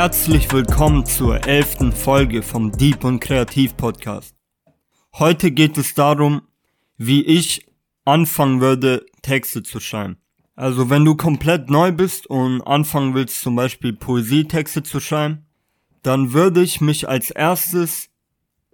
[0.00, 4.32] Herzlich willkommen zur elften Folge vom Deep und Kreativ Podcast.
[5.14, 6.42] Heute geht es darum,
[6.96, 7.66] wie ich
[8.04, 10.18] anfangen würde, Texte zu schreiben.
[10.54, 15.46] Also wenn du komplett neu bist und anfangen willst, zum Beispiel Poesietexte zu schreiben,
[16.04, 18.08] dann würde ich mich als erstes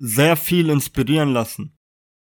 [0.00, 1.78] sehr viel inspirieren lassen.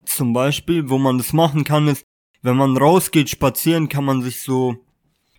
[0.06, 2.06] Zum Beispiel, wo man das machen kann, ist,
[2.42, 4.78] wenn man rausgeht spazieren, kann man sich so,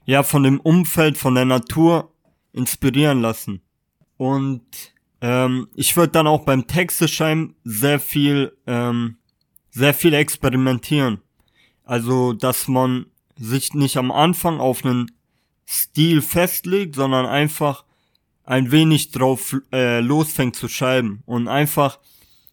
[0.04, 2.12] ja, von dem Umfeld, von der Natur
[2.52, 3.62] inspirieren lassen.
[4.16, 4.62] Und
[5.20, 9.18] ähm, ich würde dann auch beim Texteschreiben sehr viel, ähm,
[9.70, 11.20] sehr viel experimentieren.
[11.84, 15.10] Also, dass man sich nicht am Anfang auf einen
[15.66, 17.84] Stil festlegt, sondern einfach
[18.44, 21.98] ein wenig drauf äh, losfängt zu schreiben und einfach,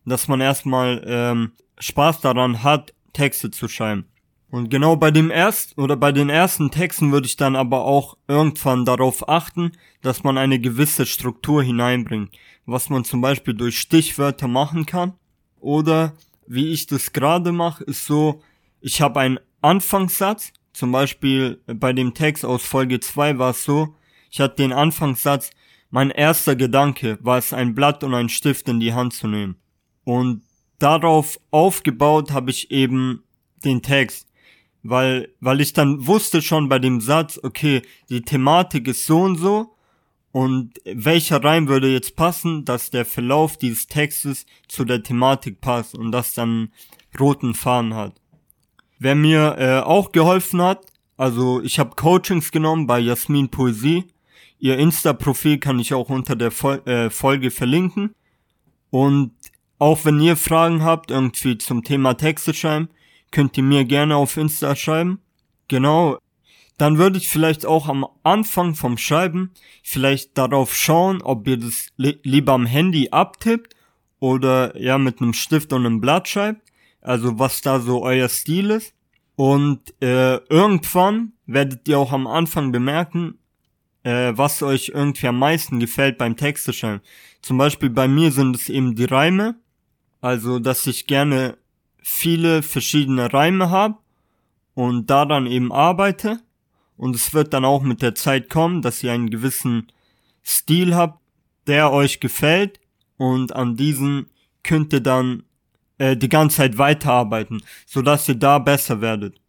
[0.06, 4.06] dass man erstmal ähm, Spaß daran hat, Texte zu schreiben.
[4.50, 8.18] Und genau bei dem ersten oder bei den ersten Texten würde ich dann aber auch
[8.28, 9.72] irgendwann darauf achten,
[10.02, 12.32] dass man eine gewisse Struktur hineinbringt,
[12.66, 15.14] was man zum Beispiel durch Stichwörter machen kann.
[15.60, 16.14] Oder
[16.48, 18.42] wie ich das gerade mache, ist so,
[18.82, 23.96] ich habe einen Anfangssatz, zum Beispiel bei dem Text aus Folge 2 war es so,
[24.30, 25.50] ich hatte den Anfangssatz,
[25.90, 29.56] mein erster Gedanke war es, ein Blatt und einen Stift in die Hand zu nehmen.
[30.04, 30.44] Und
[30.78, 33.24] darauf aufgebaut habe ich eben
[33.64, 34.28] den Text
[34.88, 39.38] weil, weil ich dann wusste schon bei dem Satz, okay, die Thematik ist so und
[39.38, 39.76] so
[40.32, 45.96] und welcher Reim würde jetzt passen, dass der Verlauf dieses Textes zu der Thematik passt
[45.96, 46.70] und das dann
[47.20, 48.14] roten Faden hat.
[49.00, 50.86] Wer mir äh, auch geholfen hat,
[51.18, 54.06] also ich habe Coachings genommen bei Jasmin Poesie.
[54.60, 58.14] Ihr Insta-Profil kann ich auch unter der Fol äh, Folge verlinken.
[58.92, 59.32] Und
[59.80, 62.90] auch wenn ihr Fragen habt, irgendwie zum Thema Texte schreiben,
[63.36, 65.20] könnt ihr mir gerne auf Insta schreiben.
[65.68, 66.20] Genau.
[66.78, 69.52] Dann würde ich vielleicht auch am Anfang vom Schreiben
[69.84, 73.76] vielleicht darauf schauen, ob ihr das li lieber am Handy abtippt
[74.20, 76.62] oder ja mit einem Stift und einem Blatt schreibt.
[77.02, 78.94] Also was da so euer Stil ist.
[79.36, 83.38] Und äh, irgendwann werdet ihr auch am Anfang bemerken,
[84.04, 87.02] äh, was euch irgendwie am meisten gefällt beim Texteschreiben.
[87.42, 89.56] Zum Beispiel bei mir sind es eben die Reime.
[90.22, 91.58] Also, dass ich gerne
[92.08, 93.98] viele verschiedene Reime habe
[94.76, 96.40] und daran eben arbeite.
[96.98, 99.92] Und es wird dann auch mit der Zeit kommen, dass ihr einen gewissen
[100.44, 101.20] Stil habt,
[101.66, 102.80] der euch gefällt.
[103.18, 104.28] Und an diesen
[104.62, 105.44] könnt ihr dann
[105.98, 109.42] äh, die ganze Zeit weiterarbeiten, sodass ihr da besser werdet.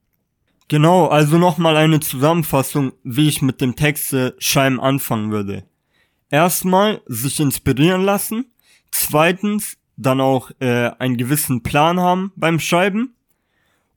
[0.68, 5.64] Genau, also nochmal eine Zusammenfassung, wie ich mit dem Texte schreiben anfangen würde.
[6.30, 8.46] Erstmal sich inspirieren lassen.
[8.90, 13.14] Zweitens dann auch äh, einen gewissen Plan haben beim Schreiben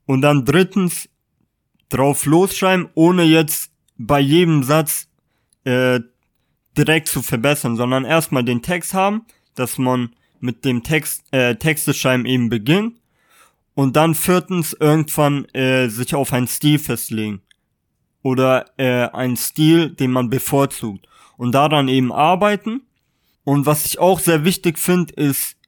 [0.06, 1.10] und dann drittens
[1.90, 5.08] drauf losschreiben, ohne jetzt bei jedem Satz
[5.66, 6.00] äh,
[6.78, 12.26] direkt zu verbessern, sondern erstmal den Text haben, dass man mit dem Text äh, Texteschreiben
[12.26, 13.00] eben beginnt
[13.74, 17.42] und dann viertens irgendwann äh, sich auf einen Stil festlegen
[18.24, 22.82] oder äh, einen Stil, den man bevorzugt und daran eben arbeiten.
[23.44, 25.59] Und was ich auch sehr wichtig finde, ist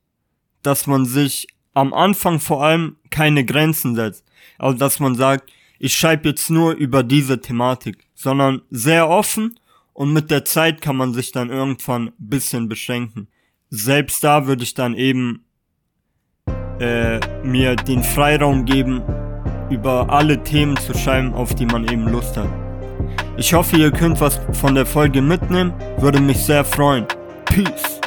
[0.63, 4.25] dass man sich am Anfang vor allem keine Grenzen setzt.
[4.57, 9.59] Also dass man sagt, ich schreibe jetzt nur über diese Thematik, sondern sehr offen
[9.93, 13.27] und mit der Zeit kann man sich dann irgendwann bisschen beschränken.
[13.69, 15.45] Selbst da würde ich dann eben
[16.79, 19.01] äh, mir den Freiraum geben,
[19.69, 22.49] über alle Themen zu schreiben, auf die man eben Lust hat.
[23.37, 27.05] Ich hoffe, ihr könnt was von der Folge mitnehmen, würde mich sehr freuen.
[27.45, 28.00] Peace.